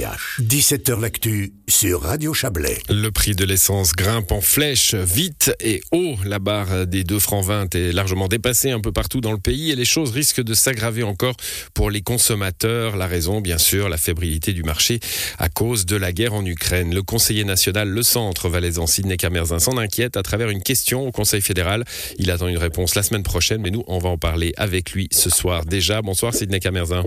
17h 0.00 0.98
L'actu 0.98 1.52
sur 1.68 2.00
Radio 2.02 2.32
Chablais. 2.32 2.78
Le 2.88 3.10
prix 3.10 3.34
de 3.34 3.44
l'essence 3.44 3.92
grimpe 3.92 4.32
en 4.32 4.40
flèche 4.40 4.94
vite 4.94 5.52
et 5.60 5.82
haut. 5.92 6.14
La 6.24 6.38
barre 6.38 6.86
des 6.86 7.04
2 7.04 7.18
francs 7.18 7.44
20 7.44 7.74
est 7.74 7.92
largement 7.92 8.26
dépassée 8.26 8.70
un 8.70 8.80
peu 8.80 8.92
partout 8.92 9.20
dans 9.20 9.32
le 9.32 9.38
pays 9.38 9.70
et 9.70 9.76
les 9.76 9.84
choses 9.84 10.12
risquent 10.12 10.42
de 10.42 10.54
s'aggraver 10.54 11.02
encore 11.02 11.34
pour 11.74 11.90
les 11.90 12.00
consommateurs. 12.00 12.96
La 12.96 13.06
raison, 13.06 13.42
bien 13.42 13.58
sûr, 13.58 13.90
la 13.90 13.98
fébrilité 13.98 14.54
du 14.54 14.62
marché 14.62 15.00
à 15.38 15.50
cause 15.50 15.84
de 15.84 15.96
la 15.96 16.12
guerre 16.12 16.32
en 16.32 16.46
Ukraine. 16.46 16.94
Le 16.94 17.02
conseiller 17.02 17.44
national 17.44 17.90
Le 17.90 18.02
Centre 18.02 18.48
valaisan 18.48 18.86
Sidney 18.86 19.18
Camerzin 19.18 19.58
s'en 19.58 19.76
inquiète 19.76 20.16
à 20.16 20.22
travers 20.22 20.48
une 20.48 20.62
question 20.62 21.06
au 21.06 21.12
Conseil 21.12 21.42
fédéral. 21.42 21.84
Il 22.16 22.30
attend 22.30 22.48
une 22.48 22.58
réponse 22.58 22.94
la 22.94 23.02
semaine 23.02 23.22
prochaine, 23.22 23.60
mais 23.60 23.70
nous, 23.70 23.84
on 23.86 23.98
va 23.98 24.08
en 24.08 24.18
parler 24.18 24.54
avec 24.56 24.92
lui 24.92 25.08
ce 25.12 25.28
soir 25.28 25.66
déjà. 25.66 26.00
Bonsoir 26.00 26.32
Sidney 26.32 26.58
Camerzin. 26.58 27.04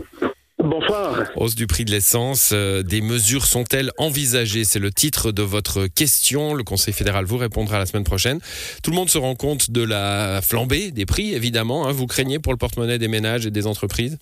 Bonsoir. 0.64 1.30
Hausse 1.36 1.56
du 1.56 1.68
prix 1.68 1.84
de 1.84 1.92
l'essence, 1.92 2.54
euh, 2.56 2.84
des 2.84 3.02
mesures 3.02 3.44
sont-elles 3.44 3.90
envisagées? 3.98 4.64
C'est 4.64 4.80
le 4.80 4.92
titre 4.92 5.34
de 5.34 5.42
votre 5.42 5.88
question. 5.88 6.54
Le 6.54 6.64
Conseil 6.64 6.94
fédéral 6.94 7.26
vous 7.26 7.36
répondra 7.36 7.80
la 7.80 7.86
semaine 7.86 8.06
prochaine. 8.06 8.40
Tout 8.82 8.92
le 8.92 8.96
monde 8.96 9.10
se 9.10 9.18
rend 9.18 9.36
compte 9.36 9.72
de 9.72 9.84
la 9.84 10.40
flambée 10.42 10.92
des 10.92 11.06
prix, 11.06 11.34
évidemment. 11.34 11.86
Hein. 11.86 11.92
Vous 11.92 12.08
craignez 12.08 12.40
pour 12.40 12.54
le 12.54 12.58
porte-monnaie 12.58 12.98
des 12.98 13.10
ménages 13.10 13.46
et 13.46 13.52
des 13.52 13.68
entreprises? 13.68 14.18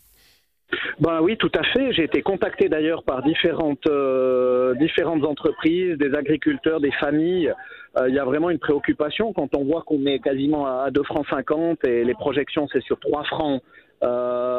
Ben 0.99 1.21
oui, 1.21 1.37
tout 1.37 1.51
à 1.53 1.61
fait. 1.61 1.93
J'ai 1.93 2.05
été 2.05 2.23
contacté 2.23 2.69
d'ailleurs 2.69 3.03
par 3.03 3.21
différentes, 3.21 3.85
euh, 3.85 4.73
différentes 4.75 5.23
entreprises, 5.23 5.95
des 5.99 6.15
agriculteurs, 6.15 6.79
des 6.79 6.91
familles. 6.93 7.53
Euh, 7.99 8.09
il 8.09 8.15
y 8.15 8.19
a 8.19 8.25
vraiment 8.25 8.49
une 8.49 8.59
préoccupation 8.59 9.31
quand 9.31 9.55
on 9.55 9.63
voit 9.63 9.83
qu'on 9.85 10.07
est 10.07 10.19
quasiment 10.19 10.65
à 10.65 10.89
2 10.89 11.03
francs 11.03 11.27
50 11.29 11.85
et 11.85 12.03
les 12.03 12.13
projections 12.13 12.67
c'est 12.71 12.81
sur 12.81 12.99
3 12.99 13.25
francs 13.25 13.61
euh, 14.03 14.50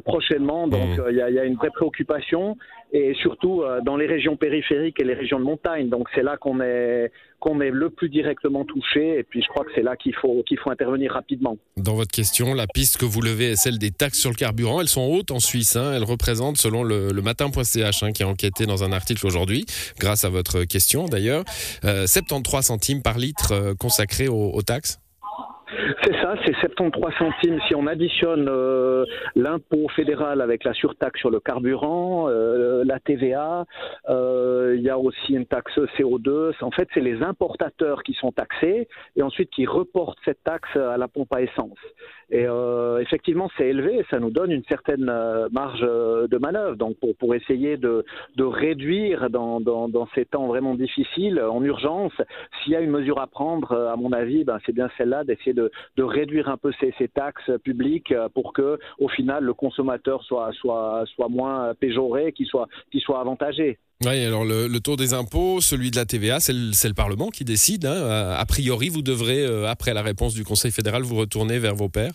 prochainement. 0.00 0.68
Donc 0.68 0.98
mmh. 0.98 1.04
il 1.10 1.16
y, 1.16 1.38
a, 1.38 1.44
une 1.44 1.56
vraie 1.56 1.70
préoccupation 1.70 2.56
et 2.92 3.14
surtout 3.22 3.62
euh, 3.62 3.80
dans 3.80 3.96
les 3.96 4.06
régions 4.06 4.36
périphériques 4.36 5.00
et 5.00 5.04
les 5.04 5.14
régions 5.14 5.38
de 5.38 5.44
montagne. 5.44 5.88
Donc 5.88 6.08
c'est 6.14 6.22
là 6.22 6.36
qu'on 6.36 6.60
est 6.60 7.10
qu'on 7.40 7.60
est 7.60 7.70
le 7.70 7.90
plus 7.90 8.08
directement 8.08 8.64
touché 8.64 9.18
et 9.18 9.24
puis 9.24 9.42
je 9.42 9.48
crois 9.48 9.64
que 9.64 9.70
c'est 9.74 9.82
là 9.82 9.96
qu'il 9.96 10.14
faut 10.14 10.44
qu'il 10.46 10.58
faut 10.58 10.70
intervenir 10.70 11.12
rapidement. 11.12 11.56
Dans 11.76 11.94
votre 11.94 12.12
question, 12.12 12.54
la 12.54 12.66
piste 12.72 12.98
que 12.98 13.04
vous 13.04 13.20
levez 13.20 13.52
est 13.52 13.56
celle 13.56 13.78
des 13.78 13.90
taxes 13.90 14.20
sur 14.20 14.30
le 14.30 14.36
carburant. 14.36 14.80
Elles 14.80 14.88
sont 14.88 15.08
hautes 15.10 15.32
en 15.32 15.40
Suisse. 15.40 15.74
Hein. 15.74 15.92
Elles 15.94 16.04
représentent, 16.04 16.58
selon 16.58 16.84
le, 16.84 17.10
matin.ch 17.20 18.02
hein, 18.02 18.12
qui 18.12 18.22
a 18.22 18.28
enquêté 18.28 18.66
dans 18.66 18.84
un 18.84 18.92
article 18.92 19.26
aujourd'hui, 19.26 19.64
grâce 19.98 20.24
à 20.24 20.28
votre 20.28 20.64
question 20.64 21.06
d'ailleurs, 21.06 21.44
73 21.82 22.54
euh, 22.54 22.60
centimes 22.62 23.02
par 23.02 23.18
litre 23.18 23.52
euh, 23.52 23.74
consacrés 23.74 24.28
aux 24.28 24.62
taxes. 24.62 25.01
C'est 26.02 26.14
ça, 26.20 26.34
c'est 26.44 26.54
73 26.56 27.14
centimes. 27.18 27.58
Si 27.66 27.74
on 27.74 27.86
additionne 27.86 28.46
euh, 28.48 29.04
l'impôt 29.34 29.88
fédéral 29.96 30.40
avec 30.40 30.64
la 30.64 30.72
surtaxe 30.74 31.18
sur 31.20 31.30
le 31.30 31.40
carburant, 31.40 32.28
euh, 32.28 32.84
la 32.84 32.98
TVA, 33.00 33.64
euh, 34.08 34.61
il 34.74 34.82
y 34.82 34.90
a 34.90 34.98
aussi 34.98 35.34
une 35.34 35.46
taxe 35.46 35.76
CO2. 35.98 36.52
En 36.62 36.70
fait, 36.70 36.88
c'est 36.94 37.00
les 37.00 37.22
importateurs 37.22 38.02
qui 38.02 38.14
sont 38.14 38.32
taxés 38.32 38.88
et 39.16 39.22
ensuite 39.22 39.50
qui 39.50 39.66
reportent 39.66 40.18
cette 40.24 40.42
taxe 40.44 40.74
à 40.76 40.96
la 40.96 41.08
pompe 41.08 41.32
à 41.34 41.42
essence. 41.42 41.78
Et 42.30 42.46
effectivement, 43.00 43.50
c'est 43.58 43.68
élevé 43.68 43.98
et 43.98 44.06
ça 44.10 44.18
nous 44.18 44.30
donne 44.30 44.52
une 44.52 44.64
certaine 44.64 45.04
marge 45.52 45.80
de 45.82 46.38
manœuvre. 46.38 46.76
Donc, 46.76 46.96
pour, 47.18 47.34
essayer 47.34 47.76
de, 47.76 48.04
réduire 48.38 49.28
dans, 49.28 50.08
ces 50.14 50.24
temps 50.24 50.46
vraiment 50.46 50.74
difficiles, 50.74 51.40
en 51.40 51.62
urgence, 51.62 52.12
s'il 52.62 52.72
y 52.72 52.76
a 52.76 52.80
une 52.80 52.90
mesure 52.90 53.20
à 53.20 53.26
prendre, 53.26 53.72
à 53.72 53.96
mon 53.96 54.12
avis, 54.12 54.44
ben, 54.44 54.58
c'est 54.64 54.72
bien 54.72 54.88
celle-là 54.96 55.24
d'essayer 55.24 55.52
de, 55.52 55.70
réduire 56.02 56.48
un 56.48 56.56
peu 56.56 56.72
ces, 56.80 57.08
taxes 57.08 57.50
publiques 57.64 58.12
euh, 58.12 58.28
pour 58.28 58.52
que, 58.52 58.78
au 58.98 59.08
final, 59.08 59.44
le 59.44 59.54
consommateur 59.54 60.22
soit 60.22 60.52
moins 61.28 61.74
péjoré, 61.74 62.32
qu'il 62.32 62.46
soit, 62.46 62.68
qu'il 62.90 63.00
soit 63.00 63.20
avantagé. 63.20 63.78
Oui, 64.04 64.24
alors 64.24 64.44
le, 64.44 64.78
taux 64.80 64.96
des 64.96 65.14
impôts, 65.14 65.60
celui 65.60 65.90
de 65.90 65.96
la 65.96 66.04
TVA, 66.04 66.40
c'est 66.40 66.52
le, 66.52 66.94
Parlement 66.94 67.28
qui 67.28 67.44
décide. 67.44 67.86
Hein. 67.86 68.34
A 68.36 68.44
priori, 68.46 68.88
vous 68.88 69.02
devrez, 69.02 69.44
euh, 69.44 69.66
après 69.68 69.94
la 69.94 70.02
réponse 70.02 70.34
du 70.34 70.44
Conseil 70.44 70.72
fédéral, 70.72 71.02
vous 71.02 71.16
retourner 71.16 71.58
vers 71.58 71.74
vos 71.74 71.88
pairs 71.88 72.12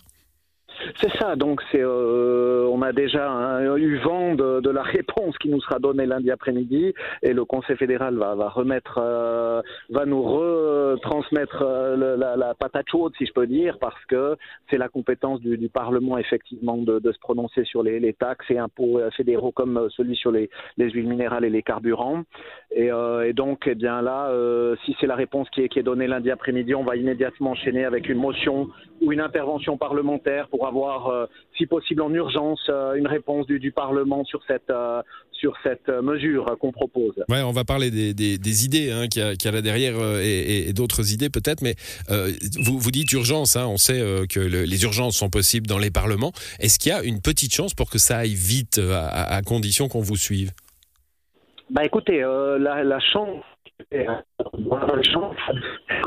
c'est 1.00 1.10
ça, 1.18 1.36
donc 1.36 1.60
c'est, 1.70 1.82
euh, 1.82 2.67
on 2.78 2.82
a 2.82 2.92
déjà 2.92 3.60
eu 3.76 3.96
vent 3.98 4.34
de, 4.34 4.70
la 4.70 4.82
réponse 4.96 5.36
qui 5.38 5.48
nous 5.48 5.60
sera 5.60 5.78
donnée 5.78 6.06
lundi 6.06 6.30
après-midi 6.30 6.94
et 7.22 7.32
le 7.32 7.44
Conseil 7.44 7.76
fédéral 7.76 8.16
va, 8.16 8.48
remettre, 8.48 8.98
euh, 9.02 9.60
va 9.90 10.06
nous 10.06 10.22
retransmettre 10.22 11.62
euh, 11.62 12.16
la, 12.16 12.54
patate 12.54 12.86
chaude, 12.88 13.12
si 13.18 13.26
je 13.26 13.32
peux 13.32 13.46
dire, 13.46 13.78
parce 13.80 14.04
que 14.06 14.36
c'est 14.70 14.78
la 14.78 14.88
compétence 14.88 15.40
du, 15.40 15.58
Parlement 15.68 16.16
effectivement 16.18 16.78
de, 16.78 17.12
se 17.12 17.18
prononcer 17.18 17.64
sur 17.64 17.82
les, 17.82 18.12
taxes 18.14 18.50
et 18.50 18.58
impôts 18.58 19.00
fédéraux 19.16 19.52
comme 19.52 19.88
celui 19.90 20.16
sur 20.16 20.30
les, 20.30 20.48
les 20.76 20.90
huiles 20.90 21.08
minérales 21.08 21.44
et 21.44 21.50
les 21.50 21.62
carburants. 21.62 22.22
Et, 22.70 22.90
donc, 23.34 23.64
eh 23.66 23.74
bien 23.74 24.00
là, 24.00 24.32
si 24.84 24.96
c'est 24.98 25.06
la 25.06 25.14
réponse 25.14 25.48
qui 25.50 25.62
est, 25.62 25.82
donnée 25.82 26.06
lundi 26.06 26.30
après-midi, 26.30 26.74
on 26.74 26.84
va 26.84 26.96
immédiatement 26.96 27.50
enchaîner 27.50 27.84
avec 27.84 28.08
une 28.08 28.18
motion 28.18 28.68
ou 29.00 29.12
une 29.12 29.20
intervention 29.20 29.76
parlementaire 29.76 30.48
pour 30.48 30.66
avoir, 30.66 31.08
euh, 31.08 31.26
si 31.56 31.66
possible 31.66 32.02
en 32.02 32.12
urgence, 32.12 32.60
euh, 32.67 32.67
une 32.68 33.06
réponse 33.06 33.46
du, 33.46 33.58
du, 33.58 33.72
Parlement 33.72 34.24
sur 34.24 34.40
cette, 34.46 34.70
euh, 34.70 35.02
sur 35.32 35.54
cette 35.62 35.88
mesure 35.88 36.46
qu'on 36.60 36.72
propose. 36.72 37.14
Ouais, 37.28 37.42
on 37.42 37.52
va 37.52 37.64
parler 37.64 37.90
des, 37.90 38.14
des, 38.14 38.38
des 38.38 38.64
idées 38.64 38.90
hein, 38.90 39.06
qu'il 39.08 39.22
y, 39.22 39.48
a 39.48 39.52
là 39.52 39.62
derrière 39.62 39.94
et, 40.20 40.68
et, 40.68 40.72
d'autres 40.72 41.12
idées 41.12 41.30
peut-être, 41.30 41.62
mais 41.62 41.74
vous, 42.60 42.78
vous 42.78 42.90
dites 42.90 43.12
urgence, 43.12 43.56
hein, 43.56 43.66
on 43.66 43.76
sait 43.76 44.00
que 44.28 44.40
les 44.40 44.82
urgences 44.82 45.16
sont 45.16 45.30
possibles 45.30 45.66
dans 45.66 45.78
les 45.78 45.90
parlements. 45.90 46.32
Est-ce 46.58 46.78
qu'il 46.78 46.90
y 46.90 46.94
a 46.94 47.02
une 47.02 47.20
petite 47.20 47.54
chance 47.54 47.74
pour 47.74 47.90
que 47.90 47.98
ça 47.98 48.18
aille 48.18 48.34
vite 48.34 48.78
à, 48.78 49.34
à 49.36 49.42
condition 49.42 49.88
qu'on 49.88 50.00
vous 50.00 50.16
suive? 50.16 50.50
Bah 51.70 51.84
écoutez, 51.84 52.20
la, 52.20 52.82
la 52.84 53.00
chance 53.00 53.44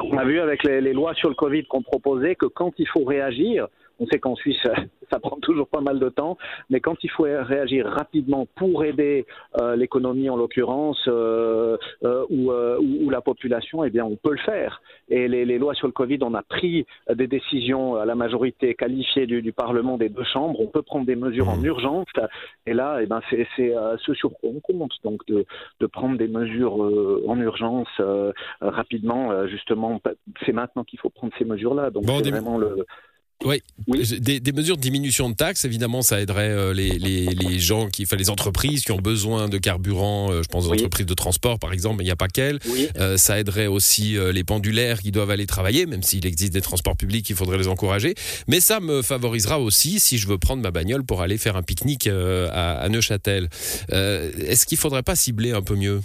on 0.04 0.18
a 0.18 0.26
vu 0.26 0.40
avec 0.40 0.64
les, 0.64 0.82
les 0.82 0.94
lois 0.94 1.14
sur 1.16 1.30
le 1.30 1.36
Covid 1.36 1.66
qu'on 1.66 1.82
proposait 1.82 2.36
que 2.36 2.46
quand 2.46 2.74
il 2.78 2.88
faut 2.88 3.04
réagir, 3.04 3.68
on 4.02 4.08
sait 4.08 4.20
qu'en 4.20 4.36
Suisse, 4.36 4.62
ça 5.12 5.20
prend 5.20 5.38
toujours 5.38 5.68
pas 5.68 5.82
mal 5.82 6.00
de 6.00 6.10
temps, 6.10 6.38
mais 6.70 6.80
quand 6.80 6.96
il 7.04 7.10
faut 7.12 7.24
réagir 7.24 7.86
rapidement 7.86 8.48
pour 8.56 8.84
aider 8.84 9.26
euh, 9.62 9.76
l'économie 9.76 10.30
en 10.30 10.36
l'occurrence 10.36 11.04
euh, 11.08 11.78
euh, 12.04 12.26
ou, 12.30 12.52
ou, 12.52 13.10
la 13.10 13.22
population, 13.22 13.84
eh 13.84 13.90
bien, 13.90 14.06
on 14.06 14.16
peut 14.16 14.32
le 14.32 14.40
faire. 14.40 14.82
Et 15.10 15.28
les, 15.28 15.46
les, 15.46 15.60
lois 15.60 15.74
sur 15.76 15.88
le 15.88 15.94
Covid, 15.94 16.20
on 16.22 16.34
a 16.34 16.42
pris 16.42 16.86
des 17.14 17.28
décisions 17.28 17.96
à 17.96 18.06
la 18.06 18.16
majorité 18.16 18.74
qualifiée 18.74 19.28
du, 19.28 19.42
du 19.42 19.52
Parlement 19.52 19.98
des 19.98 20.10
deux 20.10 20.24
chambres. 20.24 20.60
On 20.60 20.68
peut 20.68 20.82
prendre 20.82 21.06
des 21.06 21.16
mesures 21.16 21.50
en 21.50 21.58
mmh. 21.58 21.66
urgence. 21.66 22.08
Et 22.66 22.74
là, 22.74 23.00
eh 23.02 23.06
ben, 23.06 23.22
c'est 23.30 23.48
ce 23.56 24.14
sur 24.14 24.32
quoi 24.32 24.50
on 24.50 24.60
compte, 24.62 24.94
donc 25.04 25.26
de, 25.28 25.46
de 25.80 25.86
prendre 25.86 26.18
des 26.18 26.28
mesures 26.28 26.80
en 27.28 27.40
urgence 27.40 27.90
rapidement. 28.62 29.46
justement, 29.48 30.02
c'est 30.46 30.54
maintenant 30.54 30.84
qu'il 30.84 31.00
faut 31.00 31.10
prendre 31.10 31.34
ces 31.38 31.46
mesures-là. 31.46 31.92
Donc, 31.92 32.06
c'est 32.08 32.32
vraiment 32.32 32.58
le 32.58 32.86
oui, 33.46 33.62
Des, 34.20 34.40
des, 34.40 34.52
mesures 34.52 34.78
de 34.78 34.82
diminution 34.82 35.30
de 35.30 35.36
taxes, 35.36 35.66
évidemment, 35.66 36.02
ça 36.02 36.22
aiderait 36.22 36.50
euh, 36.50 36.74
les, 36.74 36.92
les, 37.00 37.28
les, 37.28 37.60
gens, 37.60 37.90
qui, 37.90 38.04
enfin, 38.04 38.16
les 38.16 38.30
entreprises 38.30 38.84
qui 38.84 38.92
ont 38.92 39.00
besoin 39.00 39.50
de 39.50 39.58
carburant, 39.58 40.32
euh, 40.32 40.44
je 40.44 40.48
pense 40.48 40.66
aux 40.66 40.72
entreprises 40.72 41.06
de 41.06 41.14
transport 41.14 41.60
par 41.60 41.74
exemple, 41.74 41.98
mais 41.98 42.04
il 42.04 42.08
n'y 42.08 42.12
a 42.12 42.16
pas 42.16 42.28
qu'elles. 42.28 42.60
Euh, 42.98 43.18
ça 43.18 43.40
aiderait 43.40 43.68
aussi 43.68 44.18
les 44.34 44.44
pendulaires 44.44 45.00
qui 45.02 45.12
doivent 45.12 45.32
aller 45.32 45.48
travailler, 45.48 45.86
même 45.86 46.04
s'il 46.04 46.26
existe 46.26 46.54
des 46.54 46.62
transports 46.62 46.96
publics, 46.96 47.30
il 47.30 47.36
faudrait 47.36 47.58
les 47.58 47.68
encourager. 47.68 48.16
Mais 48.48 48.60
ça 48.60 48.80
me 48.80 49.02
favorisera 49.02 49.60
aussi 49.60 50.00
si 50.00 50.18
je 50.18 50.28
veux 50.28 50.38
prendre 50.38 50.62
ma 50.62 50.72
bagnole 50.72 51.04
pour 51.04 51.22
aller 51.22 51.38
faire 51.38 51.56
un 51.56 51.64
pique-nique 51.64 52.08
à, 52.08 52.80
à, 52.80 52.90
Neuchâtel. 52.90 53.50
Est-ce 53.90 54.66
qu'il 54.66 54.78
ne 54.78 54.82
faudrait 54.82 55.04
pas 55.04 55.16
cibler 55.16 55.52
un 55.52 55.62
peu 55.62 55.76
mieux? 55.76 56.02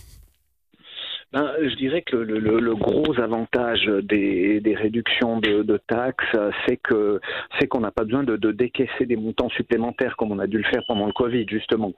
Ben, 1.37 1.53
je 1.61 1.75
dirais 1.75 2.01
que 2.01 2.17
le, 2.17 2.39
le, 2.39 2.61
le 2.61 2.75
gros 2.75 3.21
avantage 3.21 3.85
des, 4.05 4.59
des 4.61 4.75
réductions 4.75 5.39
de, 5.39 5.63
de 5.63 5.77
taxes, 5.87 6.25
c'est 6.67 6.79
que 6.79 7.21
c'est 7.59 7.67
qu'on 7.67 7.81
n'a 7.81 7.91
pas 7.91 8.05
besoin 8.05 8.23
de, 8.23 8.37
de, 8.37 8.53
décaisser 8.53 9.05
des 9.05 9.17
montants 9.17 9.51
supplémentaires 9.51 10.17
comme 10.17 10.33
on 10.33 10.39
a 10.39 10.47
dû 10.47 10.57
le 10.57 10.65
faire 10.65 10.83
pendant 10.89 11.05
le 11.05 11.13
Covid 11.13 11.45
justement. 11.47 11.93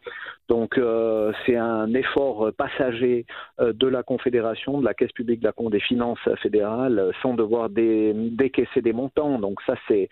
Donc 0.49 0.77
euh, 0.77 1.33
c'est 1.47 1.55
un 1.55 1.95
effort 1.95 2.51
passager 2.57 3.27
euh, 3.61 3.73
de 3.73 3.87
la 3.87 4.03
Confédération, 4.03 4.81
de 4.81 4.85
la 4.85 4.95
Caisse 4.95 5.13
publique 5.13 5.41
de 5.41 5.71
des 5.71 5.81
finances 5.81 6.19
fédérales, 6.43 7.13
sans 7.23 7.35
devoir 7.35 7.69
dé, 7.69 8.13
décaisser 8.15 8.81
des 8.83 8.93
montants. 8.93 9.39
Donc 9.39 9.61
ça 9.67 9.75
c'est 9.87 10.09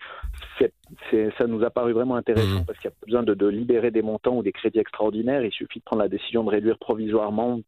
ça 1.37 1.47
nous 1.47 1.63
a 1.65 1.69
paru 1.69 1.91
vraiment 1.91 2.15
intéressant 2.15 2.61
mmh. 2.61 2.65
parce 2.65 2.79
qu'il 2.79 2.89
n'y 2.89 2.93
a 2.93 2.97
pas 2.99 3.05
besoin 3.05 3.23
de, 3.23 3.33
de 3.33 3.47
libérer 3.47 3.91
des 3.91 4.01
montants 4.01 4.37
ou 4.37 4.43
des 4.43 4.53
crédits 4.53 4.79
extraordinaires. 4.79 5.43
Il 5.43 5.51
suffit 5.51 5.79
de 5.79 5.83
prendre 5.83 6.01
la 6.01 6.07
décision 6.07 6.45
de 6.45 6.49
réduire 6.49 6.77
provisoirement 6.77 7.59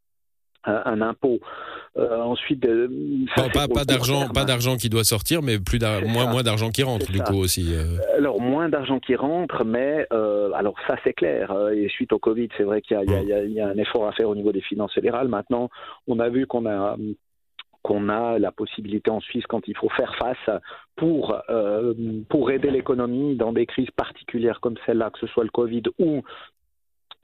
un 0.66 1.02
impôt. 1.02 1.40
Euh, 1.98 2.22
ensuite, 2.22 2.64
euh, 2.66 2.88
pas, 3.36 3.68
pas 3.68 3.84
d'argent, 3.84 4.30
pas 4.30 4.46
d'argent 4.46 4.78
qui 4.78 4.90
doit 4.90 5.04
sortir, 5.04 5.42
mais 5.42 5.60
plus 5.60 5.80
moins, 6.06 6.28
moins 6.28 6.44
d'argent 6.44 6.70
qui 6.70 6.84
rentre 6.84 7.12
du 7.12 7.20
coup 7.22 7.38
aussi. 7.38 7.74
Euh. 7.74 7.98
Alors 8.18 8.40
moins 8.40 8.70
d'argent 8.70 9.00
qui 9.00 9.16
rentre, 9.16 9.66
mais 9.66 10.08
alors 10.12 10.76
ça 10.88 10.96
c'est 11.04 11.14
clair. 11.14 11.54
Et 11.74 11.90
suite 11.90 12.14
au 12.14 12.20
Covid, 12.20 12.50
c'est 12.58 12.64
vrai 12.64 12.82
qu'il 12.82 12.98
y, 12.98 13.54
y, 13.54 13.62
a 13.62 13.68
un 13.68 13.78
effort 13.78 14.08
à 14.08 14.12
faire 14.12 14.30
au 14.30 14.36
niveau 14.36 14.52
des 14.52 14.62
finances 14.62 14.94
fédérales. 14.94 15.28
Maintenant, 15.28 15.70
on 16.08 16.20
a 16.20 16.30
vu 16.30 16.46
qu'on 16.46 16.66
a 16.68 16.96
qu'on 17.82 18.10
a 18.10 18.38
la 18.40 18.52
possibilité 18.52 19.10
en 19.10 19.22
Suisse 19.22 19.46
quand 19.48 19.68
il 19.68 19.76
faut 19.76 19.90
faire 19.90 20.14
face 20.16 20.60
pour 20.96 21.36
pour 22.30 22.52
aider 22.52 22.70
l'économie 22.70 23.36
dans 23.36 23.52
des 23.52 23.66
crises 23.66 23.92
particulières 23.92 24.60
comme 24.62 24.76
celle-là, 24.86 25.10
que 25.10 25.20
ce 25.20 25.28
soit 25.28 25.44
le 25.44 25.50
Covid 25.50 25.84
ou 25.98 26.24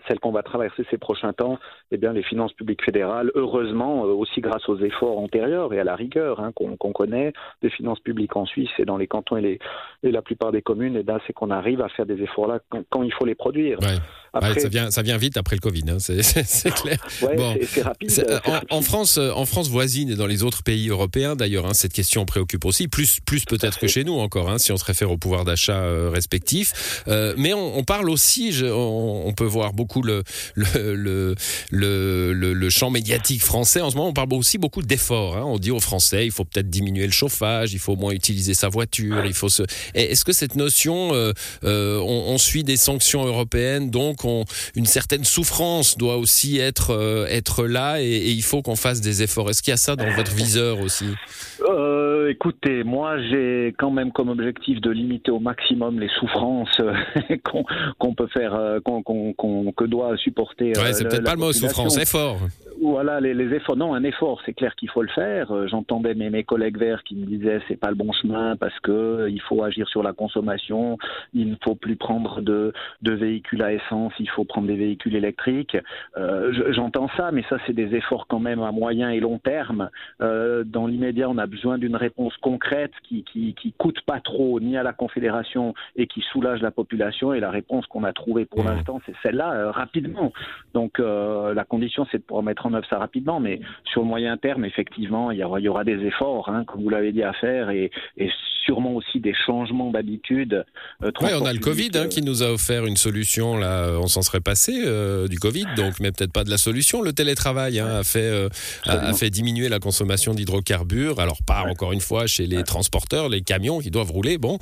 celle 0.08 0.20
qu'on 0.20 0.32
va 0.32 0.44
traverser 0.44 0.84
ces 0.90 0.98
prochains 0.98 1.34
temps, 1.34 1.60
eh 1.92 1.98
bien, 1.98 2.14
les 2.14 2.24
finances 2.24 2.54
publiques 2.54 2.84
fédérales, 2.84 3.32
heureusement, 3.36 4.06
euh, 4.06 4.10
aussi 4.10 4.42
grâce 4.42 4.68
aux 4.70 4.80
efforts 4.80 5.18
antérieurs 5.18 5.74
et 5.74 5.80
à 5.80 5.84
la 5.84 5.96
rigueur 5.96 6.40
hein, 6.40 6.52
qu'on 6.54 6.94
connaît 6.94 7.34
des 7.62 7.70
finances 7.70 8.00
publiques 8.00 8.36
en 8.36 8.46
Suisse 8.46 8.70
et 8.80 8.86
dans 8.86 8.98
les 8.98 9.08
cantons 9.08 9.38
et, 9.38 9.42
les, 9.42 9.60
et 10.04 10.12
la 10.12 10.22
plupart 10.22 10.52
des 10.52 10.62
communes, 10.62 10.98
eh 10.98 11.12
c'est 11.26 11.34
qu'on 11.34 11.52
arrive 11.52 11.82
à 11.82 11.90
faire 11.90 12.06
des 12.06 12.22
efforts 12.22 12.48
là 12.48 12.60
quand, 12.90 13.04
il 13.04 13.14
faut 13.14 13.26
les 13.26 13.36
produire. 13.36 13.80
Après, 14.34 14.60
ça, 14.60 14.68
vient, 14.68 14.92
ça 14.92 15.02
vient 15.02 15.18
vite 15.18 15.38
après 15.38 15.56
le 15.56 15.62
Covid, 15.62 15.84
hein, 15.90 16.00
c'est 16.00 16.22
clair. 16.82 16.98
c'est 17.08 17.82
rapide. 17.82 18.10
en, 18.70 18.82
France, 18.82 19.18
en 19.18 19.46
France 19.46 19.70
voisine 19.70 20.10
et 20.10 20.16
dans 20.16 20.28
les 20.28 20.44
autres 20.44 20.64
pays 20.64 20.90
européens, 20.90 21.36
d'ailleurs, 21.36 21.66
hein, 21.66 21.74
cette 21.74 21.94
question 21.94 22.26
préoccupe 22.26 22.66
aussi, 22.66 22.88
plus, 22.88 23.20
plus 23.22 23.46
peut-être 23.46 23.80
que 23.80 23.88
chez 23.88 24.04
nous 24.04 24.16
encore, 24.16 24.50
hein, 24.50 24.58
si 24.58 24.72
on 24.72 24.78
se 24.78 24.86
réfère 24.86 25.12
au 25.12 25.18
pouvoir 25.18 25.46
d'achat 25.46 25.80
euh, 25.84 26.10
respectif. 26.10 27.04
Euh, 27.08 27.34
mais 27.38 27.54
on, 27.54 27.84
parle 27.84 28.10
aussi, 28.10 28.54
on, 28.64 29.34
peut 29.34 29.46
voir 29.46 29.74
beaucoup 29.74 29.95
le 30.04 31.36
champ 32.70 32.90
médiatique 32.90 33.42
français. 33.42 33.82
En 33.82 33.92
ce 33.92 33.96
moment, 33.96 34.10
on 34.10 34.14
parle 34.14 34.34
aussi 34.34 34.58
beaucoup 34.58 34.82
d'efforts. 34.82 35.38
Hein. 35.38 35.44
On 35.46 35.58
dit 35.58 35.72
aux 35.72 35.80
Français, 35.80 36.26
il 36.26 36.32
faut 36.32 36.46
peut-être 36.46 36.70
diminuer 36.70 37.06
le 37.06 37.12
chauffage, 37.12 37.74
il 37.74 37.80
faut 37.80 37.96
moins 37.96 38.12
utiliser 38.12 38.54
sa 38.54 38.70
voiture, 38.70 39.26
il 39.26 39.34
faut. 39.34 39.48
Est-ce 39.94 40.26
que 40.26 40.34
cette 40.34 40.56
notion, 40.56 41.12
euh, 41.14 41.34
on, 41.64 42.38
suit 42.38 42.64
des 42.64 42.78
sanctions 42.78 43.26
européennes, 43.26 43.90
donc 43.90 44.20
une 44.76 44.86
certaine 44.86 45.24
souffrance 45.24 45.98
doit 45.98 46.18
aussi 46.18 46.60
être 46.60 47.26
être 47.30 47.66
là 47.66 48.02
et, 48.02 48.06
et 48.06 48.32
il 48.32 48.44
faut 48.44 48.62
qu'on 48.62 48.76
fasse 48.76 49.02
des 49.02 49.24
efforts. 49.24 49.50
Est-ce 49.50 49.62
qu'il 49.62 49.72
y 49.72 49.74
a 49.74 49.78
ça 49.78 49.96
dans 49.96 50.12
votre 50.16 50.34
viseur 50.34 50.80
aussi? 50.80 51.06
Euh, 52.26 52.30
Écoutez, 52.30 52.84
moi 52.84 53.18
j'ai 53.30 53.74
quand 53.78 53.92
même 53.92 54.12
comme 54.12 54.30
objectif 54.30 54.82
de 54.82 54.90
limiter 54.92 55.32
au 55.32 55.40
maximum 55.40 56.00
les 56.00 56.10
souffrances 56.20 56.70
euh, 56.80 56.94
qu'on 58.00 58.14
peut 58.14 58.28
faire, 58.28 58.54
euh, 58.54 58.80
qu'on 58.82 59.04
que 59.04 59.86
doit 59.86 60.18
supporter. 60.18 60.74
Ouais, 60.78 60.94
c'est 60.94 61.08
peut-être 61.08 61.24
pas 61.24 61.34
le 61.34 61.40
mot 61.40 61.54
souffrance, 61.54 61.98
effort 61.98 62.38
voilà, 62.82 63.20
les, 63.20 63.34
les, 63.34 63.54
efforts. 63.56 63.78
Non, 63.78 63.94
un 63.94 64.04
effort, 64.04 64.42
c'est 64.46 64.54
clair 64.54 64.76
qu'il 64.76 64.90
faut 64.90 65.02
le 65.02 65.10
faire. 65.10 65.52
Euh, 65.52 65.68
j'entendais 65.68 66.14
mes, 66.14 66.30
mes, 66.30 66.44
collègues 66.44 66.78
verts 66.78 67.04
qui 67.04 67.16
me 67.16 67.26
disaient 67.26 67.60
c'est 67.68 67.80
pas 67.80 67.90
le 67.90 67.96
bon 67.96 68.12
chemin 68.12 68.56
parce 68.56 68.78
que 68.80 68.92
euh, 68.92 69.30
il 69.30 69.42
faut 69.42 69.64
agir 69.64 69.88
sur 69.88 70.04
la 70.04 70.14
consommation, 70.14 70.98
il 71.34 71.50
ne 71.50 71.56
faut 71.64 71.76
plus 71.76 71.96
prendre 71.96 72.42
de, 72.42 72.74
de 73.02 73.12
véhicules 73.12 73.62
à 73.62 73.74
essence, 73.74 74.14
il 74.20 74.30
faut 74.30 74.44
prendre 74.44 74.68
des 74.68 74.76
véhicules 74.76 75.16
électriques. 75.16 75.78
Euh, 76.18 76.72
J'entends 76.74 77.10
ça, 77.18 77.32
mais 77.32 77.44
ça 77.50 77.58
c'est 77.66 77.74
des 77.74 77.96
efforts 77.96 78.28
quand 78.28 78.40
même 78.40 78.62
à 78.62 78.72
moyen 78.72 79.10
et 79.10 79.20
long 79.20 79.40
terme. 79.40 79.90
Euh, 80.22 80.64
dans 80.64 80.88
l'immédiat, 80.88 81.30
on 81.30 81.38
a 81.38 81.48
besoin 81.48 81.78
d'une 81.78 81.96
réponse 81.96 82.36
concrète 82.38 82.94
qui, 83.04 83.24
qui, 83.24 83.54
qui 83.56 83.74
coûte 83.74 84.02
pas 84.02 84.20
trop 84.20 84.60
ni 84.60 84.78
à 84.78 84.84
la 84.84 84.94
Confédération 84.94 85.74
et 85.96 86.08
qui 86.08 86.22
soulage 86.32 86.62
la 86.62 86.72
population. 86.72 87.34
Et 87.34 87.40
la 87.40 87.52
réponse 87.52 87.86
qu'on 87.88 88.04
a 88.04 88.14
trouvée 88.14 88.46
pour 88.46 88.64
mmh. 88.64 88.68
l'instant, 88.68 89.02
c'est 89.06 89.16
celle-là, 89.24 89.54
euh, 89.54 89.72
rapidement. 89.72 90.32
Donc 90.74 91.00
la 91.00 91.64
condition, 91.64 92.06
c'est 92.12 92.18
de 92.18 92.24
pouvoir 92.24 92.44
mettre 92.44 92.66
en 92.66 92.74
œuvre 92.76 92.88
ça 92.90 92.98
rapidement, 92.98 93.40
mais 93.40 93.60
sur 93.86 94.02
le 94.02 94.08
moyen 94.08 94.38
terme, 94.38 94.66
effectivement, 94.66 95.32
il 95.32 95.40
y 95.40 95.44
aura, 95.44 95.60
il 95.60 95.64
y 95.64 95.70
aura 95.70 95.84
des 95.84 96.00
efforts, 96.06 96.50
hein, 96.50 96.64
comme 96.66 96.84
vous 96.84 96.90
l'avez 96.90 97.12
dit, 97.12 97.24
à 97.24 97.34
faire, 97.34 97.70
et, 97.70 97.92
et 98.18 98.30
sûrement 98.66 98.94
aussi 98.94 99.20
des 99.20 99.34
changements 99.46 99.92
d'habitude. 99.92 100.66
Euh, 101.04 101.12
oui, 101.22 101.30
on 101.40 101.46
a 101.46 101.54
le 101.54 101.60
Covid 101.60 101.92
hein, 101.96 102.08
qui 102.08 102.22
nous 102.22 102.44
a 102.44 102.52
offert 102.52 102.86
une 102.86 102.98
solution. 102.98 103.58
Là, 103.58 103.92
on 104.00 104.08
s'en 104.08 104.22
serait 104.22 104.42
passé 104.42 104.84
euh, 104.86 105.28
du 105.28 105.40
Covid, 105.40 105.66
donc, 105.76 106.00
mais 106.00 106.12
peut-être 106.12 106.34
pas 106.34 106.44
de 106.44 106.50
la 106.50 106.58
solution. 106.58 107.02
Le 107.02 107.14
télétravail 107.14 107.80
hein, 107.80 108.00
a 108.00 108.04
fait 108.04 108.20
euh, 108.24 108.50
a, 108.86 109.14
fait 109.14 109.30
diminuer 109.30 109.70
la 109.70 109.80
consommation 109.80 110.34
d'hydrocarbures. 110.34 111.20
Alors 111.20 111.38
pas 111.46 111.64
encore 111.64 111.94
une 111.94 112.02
fois 112.02 112.28
chez 112.28 112.48
les 112.48 112.64
transporteurs, 112.64 113.30
les 113.30 113.42
camions 113.42 113.80
qui 113.80 113.92
doivent 113.92 114.12
rouler, 114.12 114.38
bon, 114.38 114.58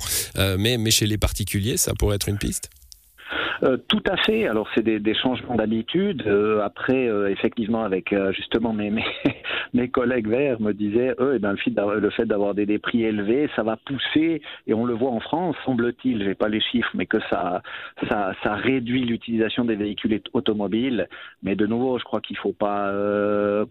mais 0.58 0.76
mais 0.78 0.90
chez 0.90 1.06
les 1.06 1.18
particuliers, 1.18 1.76
ça 1.76 1.94
pourrait 1.94 2.16
être 2.16 2.28
une 2.28 2.38
piste? 2.38 2.70
Euh, 3.62 3.76
tout 3.88 4.02
à 4.10 4.16
fait. 4.16 4.46
Alors 4.46 4.68
c'est 4.74 4.82
des, 4.82 4.98
des, 4.98 5.14
changements 5.14 5.54
d'habitude. 5.54 6.22
Euh, 6.26 6.60
après, 6.62 7.08
euh, 7.08 7.30
effectivement, 7.30 7.84
avec 7.84 8.14
justement 8.32 8.72
mes, 8.72 8.90
mes, 8.90 9.04
mes, 9.72 9.88
collègues 9.88 10.28
verts 10.28 10.60
me 10.60 10.72
disaient, 10.72 11.14
eux, 11.18 11.34
et 11.34 11.36
eh 11.36 11.38
ben, 11.38 11.54
le 11.54 12.10
fait 12.10 12.26
d'avoir 12.26 12.54
des, 12.54 12.66
des, 12.66 12.78
prix 12.78 13.04
élevés, 13.04 13.48
ça 13.56 13.62
va 13.62 13.76
pousser, 13.76 14.42
et 14.66 14.74
on 14.74 14.84
le 14.84 14.94
voit 14.94 15.10
en 15.10 15.20
France, 15.20 15.56
semble-t-il, 15.64 16.22
j'ai 16.24 16.34
pas 16.34 16.48
les 16.48 16.60
chiffres, 16.60 16.90
mais 16.94 17.06
que 17.06 17.18
ça, 17.30 17.62
ça, 18.08 18.32
ça 18.42 18.54
réduit 18.54 19.04
l'utilisation 19.04 19.64
des 19.64 19.76
véhicules 19.76 20.20
automobiles. 20.32 21.08
Mais 21.42 21.54
de 21.54 21.66
nouveau, 21.66 21.98
je 21.98 22.04
crois 22.04 22.20
qu'il 22.20 22.36
faut 22.36 22.52
pas 22.52 22.92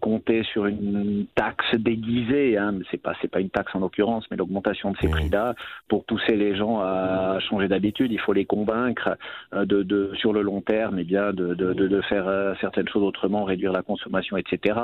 compter 0.00 0.42
sur 0.44 0.66
une 0.66 1.26
taxe 1.34 1.74
déguisée. 1.74 2.56
Hein. 2.56 2.78
C'est 2.90 3.00
pas, 3.00 3.14
c'est 3.20 3.30
pas 3.30 3.40
une 3.40 3.50
taxe 3.50 3.74
en 3.74 3.80
l'occurrence, 3.80 4.24
mais 4.30 4.36
l'augmentation 4.36 4.92
de 4.92 4.96
ces 5.00 5.08
prix-là 5.08 5.54
pour 5.88 6.04
pousser 6.04 6.36
les 6.36 6.56
gens 6.56 6.80
à 6.80 7.38
changer 7.40 7.68
d'habitude. 7.68 8.12
Il 8.12 8.20
faut 8.20 8.32
les 8.32 8.44
convaincre 8.44 9.16
de 9.52 9.73
de, 9.82 10.12
sur 10.16 10.32
le 10.32 10.42
long 10.42 10.60
terme, 10.60 10.98
et 10.98 11.02
eh 11.02 11.04
bien, 11.04 11.32
de, 11.32 11.54
de, 11.54 11.72
de 11.72 12.00
faire 12.02 12.28
euh, 12.28 12.54
certaines 12.60 12.88
choses 12.88 13.02
autrement, 13.02 13.44
réduire 13.44 13.72
la 13.72 13.82
consommation, 13.82 14.36
etc. 14.36 14.78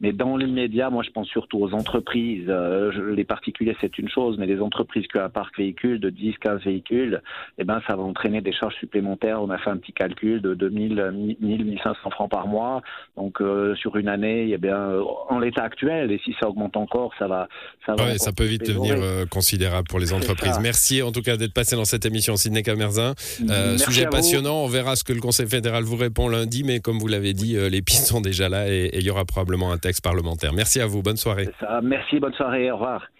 Mais 0.00 0.12
dans 0.12 0.36
l'immédiat, 0.36 0.90
moi, 0.90 1.02
je 1.02 1.10
pense 1.10 1.28
surtout 1.28 1.58
aux 1.58 1.72
entreprises. 1.72 2.46
Euh, 2.48 3.14
les 3.14 3.24
particuliers, 3.24 3.76
c'est 3.80 3.98
une 3.98 4.08
chose, 4.08 4.36
mais 4.38 4.46
les 4.46 4.60
entreprises 4.60 5.06
qui 5.06 5.18
ont 5.18 5.22
un 5.22 5.28
parc 5.28 5.56
véhicule 5.56 6.00
de 6.00 6.10
10, 6.10 6.34
15 6.40 6.62
véhicules, 6.62 7.22
eh 7.58 7.64
ben, 7.64 7.80
ça 7.86 7.96
va 7.96 8.02
entraîner 8.02 8.40
des 8.40 8.52
charges 8.52 8.74
supplémentaires. 8.76 9.42
On 9.42 9.50
a 9.50 9.58
fait 9.58 9.70
un 9.70 9.76
petit 9.76 9.92
calcul 9.92 10.40
de 10.40 10.54
2000, 10.54 11.36
1000, 11.40 11.64
1500 11.64 12.10
francs 12.10 12.30
par 12.30 12.46
mois. 12.46 12.82
Donc, 13.16 13.40
euh, 13.40 13.74
sur 13.76 13.96
une 13.96 14.08
année, 14.08 14.50
eh 14.52 14.58
bien, 14.58 14.90
en 15.28 15.38
l'état 15.38 15.62
actuel, 15.62 16.10
et 16.10 16.20
si 16.24 16.34
ça 16.40 16.48
augmente 16.48 16.76
encore, 16.76 17.12
ça 17.18 17.26
va. 17.26 17.48
Ça, 17.86 17.94
va 17.94 18.16
ça 18.18 18.32
peut 18.32 18.44
vite 18.44 18.66
devenir 18.66 18.96
considérable 19.30 19.88
pour 19.88 19.98
les 19.98 20.12
entreprises. 20.12 20.58
Merci 20.60 21.02
en 21.02 21.12
tout 21.12 21.22
cas 21.22 21.36
d'être 21.36 21.54
passé 21.54 21.76
dans 21.76 21.84
cette 21.84 22.06
émission, 22.06 22.36
Sidney 22.36 22.62
Camerzin. 22.62 23.14
sujet 23.76 24.06
passionnant 24.06 24.31
on 24.38 24.66
verra 24.66 24.96
ce 24.96 25.04
que 25.04 25.12
le 25.12 25.20
Conseil 25.20 25.46
fédéral 25.46 25.84
vous 25.84 25.96
répond 25.96 26.28
lundi, 26.28 26.64
mais 26.64 26.80
comme 26.80 26.98
vous 26.98 27.08
l'avez 27.08 27.32
dit, 27.32 27.56
euh, 27.56 27.68
les 27.68 27.82
pistes 27.82 28.06
sont 28.06 28.20
déjà 28.20 28.48
là 28.48 28.68
et 28.68 28.90
il 28.94 29.02
y 29.02 29.10
aura 29.10 29.24
probablement 29.24 29.72
un 29.72 29.78
texte 29.78 30.02
parlementaire. 30.02 30.52
Merci 30.52 30.80
à 30.80 30.86
vous. 30.86 31.02
Bonne 31.02 31.16
soirée. 31.16 31.48
Merci, 31.82 32.20
bonne 32.20 32.34
soirée. 32.34 32.70
Au 32.70 32.74
revoir. 32.74 33.12